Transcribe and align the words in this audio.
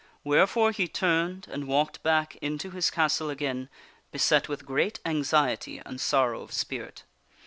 Wherefore 0.23 0.71
he 0.71 0.87
turned 0.87 1.47
and 1.51 1.67
walked 1.67 2.01
back 2.01 2.35
into 2.37 2.71
his 2.71 2.89
castle 2.89 3.29
again, 3.29 3.69
beset 4.11 4.49
with 4.49 4.65
great 4.65 4.99
anxiety 5.05 5.79
and 5.85 6.01
sorrow 6.01 6.41
of 6.41 6.51
spirit. 6.53 7.03